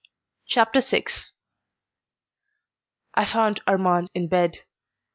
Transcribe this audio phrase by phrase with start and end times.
[0.47, 1.03] Chapter VI
[3.13, 4.63] I found Armand in bed.